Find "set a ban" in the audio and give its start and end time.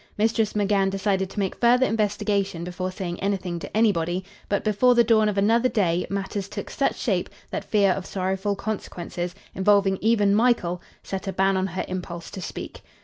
11.03-11.55